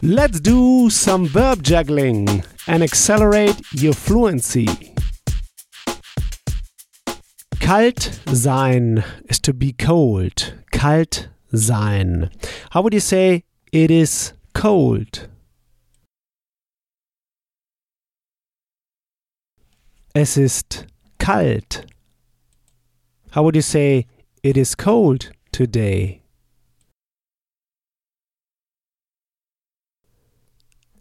[0.00, 4.68] Let's do some verb juggling and accelerate your fluency.
[7.58, 10.54] Kalt sein is to be cold.
[10.70, 12.30] Kalt sein.
[12.70, 13.42] How would you say
[13.72, 15.28] it is cold?
[20.14, 20.86] Es ist
[21.18, 21.86] kalt.
[23.32, 24.06] How would you say
[24.44, 26.22] it is cold today?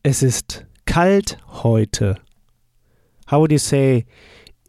[0.03, 2.15] Es ist kalt heute.
[3.29, 4.05] How would you say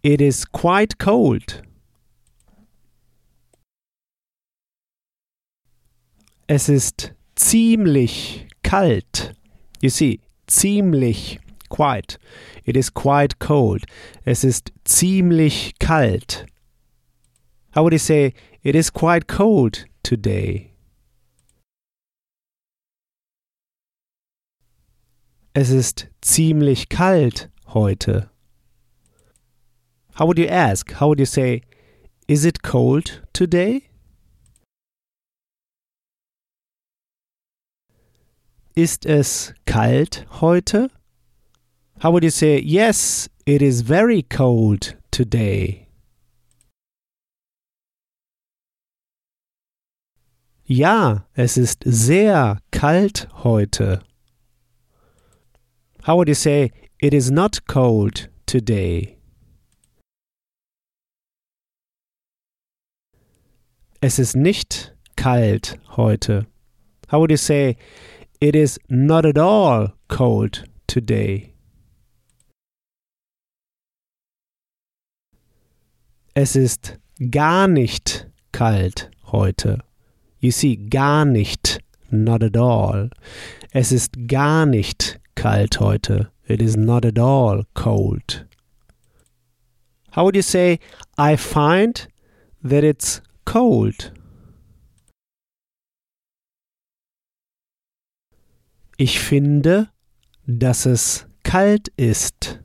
[0.02, 1.62] it is quite cold?
[6.48, 9.34] Es ist ziemlich kalt.
[9.80, 12.18] You see, ziemlich, quite.
[12.64, 13.84] It is quite cold.
[14.24, 16.46] Es ist ziemlich kalt.
[17.74, 20.67] How would you say it is quite cold today?
[25.60, 28.30] Es ist ziemlich kalt heute.
[30.16, 31.00] How would you ask?
[31.00, 31.62] How would you say,
[32.28, 33.82] is it cold today?
[38.76, 40.92] Ist es kalt heute?
[42.04, 45.88] How would you say, yes, it is very cold today?
[50.66, 54.07] Ja, es ist sehr kalt heute.
[56.08, 59.18] How would you say, it is not cold today?
[64.00, 66.46] Es ist nicht kalt heute.
[67.08, 67.76] How would you say,
[68.40, 71.52] it is not at all cold today?
[76.34, 76.96] Es ist
[77.30, 79.80] gar nicht kalt heute.
[80.40, 81.80] You see, gar nicht,
[82.10, 83.10] not at all.
[83.74, 86.32] Es ist gar nicht kalt heute.
[86.48, 88.44] It is not at all cold.
[90.10, 90.80] How would you say,
[91.16, 92.08] I find
[92.60, 94.10] that it's cold?
[98.98, 99.90] Ich finde,
[100.44, 102.58] dass es kalt ist.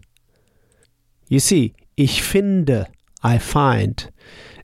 [1.30, 2.88] You see, ich finde,
[3.24, 4.12] I find,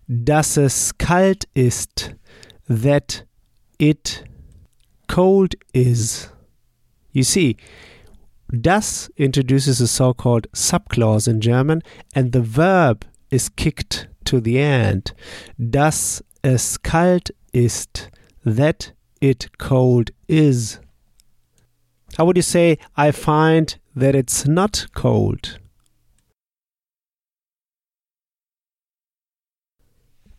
[0.07, 2.15] dass es kalt ist,
[2.67, 3.23] that
[3.77, 4.23] it
[5.07, 6.31] cold is.
[7.11, 7.55] You see,
[8.51, 11.81] dass introduces a so called subclause in German,
[12.15, 15.13] and the verb is kicked to the end.
[15.57, 18.09] Dass es kalt ist,
[18.43, 20.79] that it cold is.
[22.17, 25.59] How would you say, I find that it's not cold?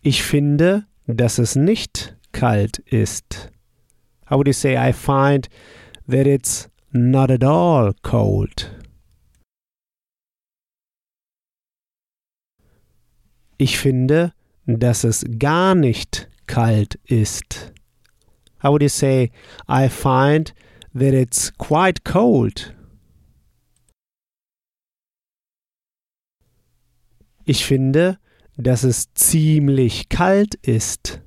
[0.02, 3.50] Ich finde, dass es nicht kalt ist.
[4.26, 5.48] How would you say, I find
[6.08, 8.70] that it's not at all cold?
[13.58, 14.32] Ich finde,
[14.66, 17.72] dass es gar nicht kalt ist.
[18.62, 19.30] How would you say,
[19.68, 20.54] I find
[20.94, 22.74] that it's quite cold?
[27.44, 28.18] Ich finde,
[28.56, 31.20] dass es ziemlich kalt ist.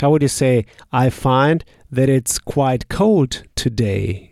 [0.00, 4.30] How would you say, I find that it's quite cold today?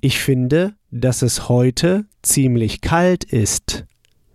[0.00, 3.84] Ich finde, dass es heute ziemlich kalt ist.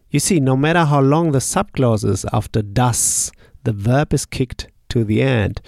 [0.09, 3.33] You see, no matter how long the subclause is after das,
[3.65, 5.61] the verb is kicked to the end.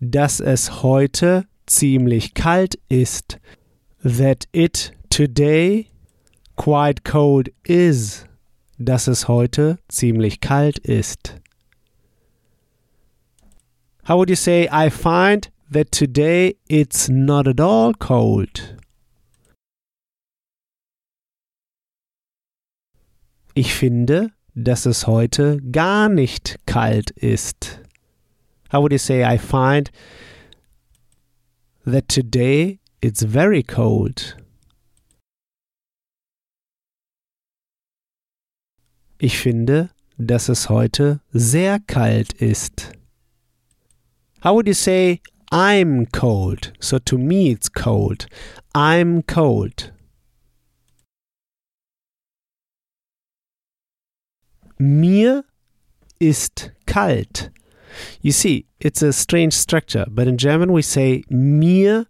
[0.00, 3.40] Dass es heute ziemlich kalt ist.
[4.04, 5.88] That it today
[6.54, 8.24] quite cold is.
[8.78, 11.39] Dass es heute ziemlich kalt ist.
[14.04, 18.76] How would you say, I find that today it's not at all cold?
[23.54, 27.80] Ich finde, dass es heute gar nicht kalt ist.
[28.72, 29.90] How would you say, I find
[31.84, 34.36] that today it's very cold?
[39.18, 42.92] Ich finde, dass es heute sehr kalt ist.
[44.42, 45.20] How would you say,
[45.52, 46.72] I'm cold?
[46.80, 48.26] So to me it's cold.
[48.74, 49.90] I'm cold.
[54.78, 55.44] Mir
[56.20, 57.50] ist kalt.
[58.22, 62.06] You see, it's a strange structure, but in German we say mir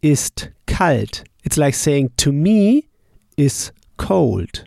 [0.00, 1.24] ist kalt.
[1.44, 2.88] It's like saying to me
[3.36, 4.64] is cold.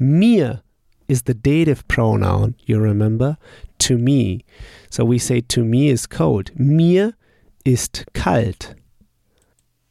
[0.00, 0.62] Mir
[1.06, 3.36] is the dative pronoun, you remember?
[3.80, 4.44] To me.
[4.90, 6.52] So we say to me is cold.
[6.58, 7.14] Mir
[7.64, 8.74] ist kalt.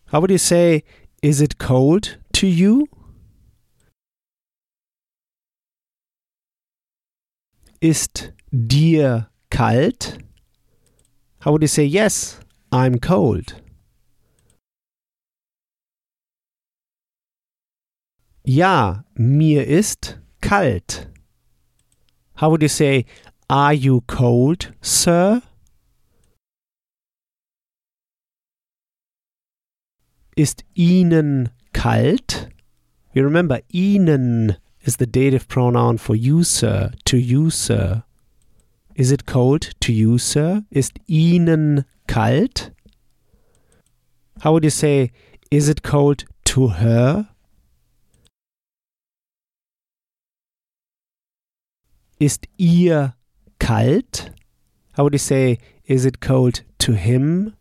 [0.08, 0.84] How would you say,
[1.22, 2.88] is it cold to you?
[7.82, 10.18] Ist dir kalt?
[11.42, 12.40] How would you say, yes,
[12.72, 13.62] I'm cold?
[18.44, 21.08] Ja, mir ist kalt.
[22.36, 23.06] How would you say,
[23.52, 25.42] Are you cold, sir?
[30.36, 32.50] Ist Ihnen kalt?
[33.12, 38.04] You remember, Ihnen is the dative pronoun for you, sir, to you, sir.
[38.94, 40.64] Is it cold to you, sir?
[40.70, 42.72] Ist Ihnen kalt?
[44.42, 45.12] How would you say,
[45.50, 47.30] Is it cold to her?
[52.20, 53.16] Ist ihr
[53.60, 54.30] kalt?
[54.94, 57.56] How would you say, is it cold to him?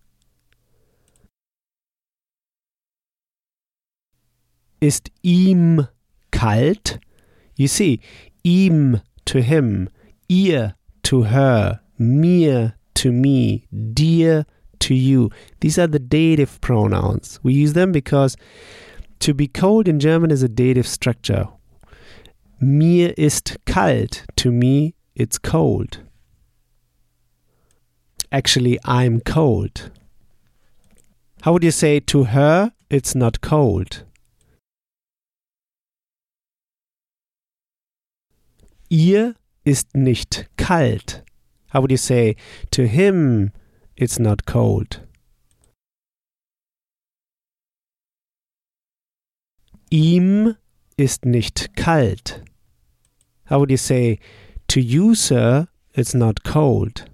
[4.81, 5.89] Ist ihm
[6.31, 6.99] kalt?
[7.57, 8.01] You see,
[8.45, 9.89] ihm to him,
[10.29, 10.75] ihr
[11.05, 14.47] to her, mir to me, dir
[14.81, 15.31] to you.
[15.61, 17.41] These are the dative pronouns.
[17.43, 18.37] We use them because
[19.21, 21.49] to be cold in German is a dative structure.
[22.61, 24.25] Mir ist kalt.
[24.37, 25.99] To me, it's cold.
[28.31, 29.91] Actually, I'm cold.
[31.43, 34.05] How would you say to her, it's not cold?
[38.91, 39.35] Ihr
[39.65, 41.23] ist nicht kalt.
[41.69, 42.37] How would you say
[42.71, 43.53] to him,
[43.97, 45.01] it's not cold?
[49.91, 50.57] Ihm
[50.97, 52.43] ist nicht kalt.
[53.47, 54.19] How would you say,
[54.69, 57.05] to you, sir, it's not cold?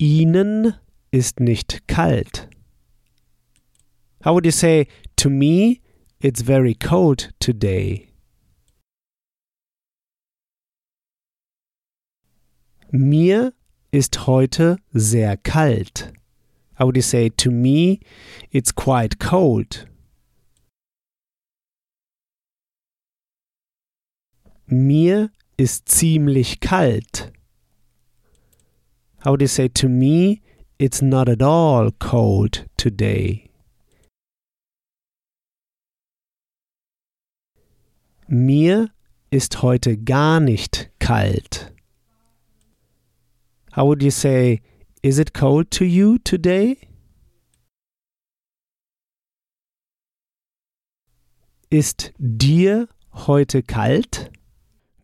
[0.00, 0.74] Ihnen
[1.12, 2.48] ist nicht kalt.
[4.24, 4.86] How would you say,
[5.16, 5.80] to me,
[6.20, 8.08] it's very cold today?
[12.90, 13.52] Mir
[13.92, 16.12] ist heute sehr kalt.
[16.74, 18.00] How would you say, to me,
[18.50, 19.86] it's quite cold?
[24.66, 27.32] Mir ist ziemlich kalt.
[29.24, 30.40] How would you say to me?
[30.78, 33.50] It's not at all cold today.
[38.26, 38.88] Mir
[39.30, 41.72] ist heute gar nicht kalt.
[43.76, 44.60] How would you say,
[45.02, 46.78] is it cold to you today?
[51.70, 54.31] Ist dir heute kalt?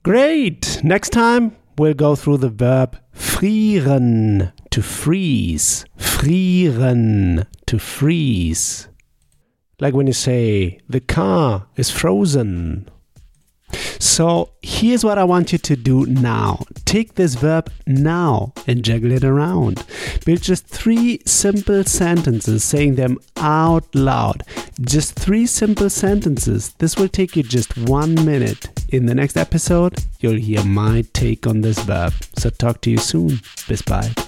[0.03, 0.81] Great!
[0.85, 5.85] Next time we'll go through the verb frieren, to freeze.
[5.97, 8.89] Frieren, to freeze.
[9.81, 12.89] Like when you say, the car is frozen.
[13.99, 16.65] So here's what I want you to do now.
[16.89, 19.85] Take this verb now and juggle it around.
[20.25, 24.43] Build just three simple sentences, saying them out loud.
[24.81, 26.73] Just three simple sentences.
[26.79, 28.71] This will take you just one minute.
[28.89, 32.15] In the next episode, you'll hear my take on this verb.
[32.39, 33.41] So talk to you soon.
[33.69, 34.28] Bis bald.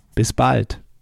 [0.15, 0.81] Bis bald.